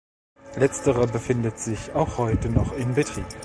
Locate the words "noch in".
2.49-2.95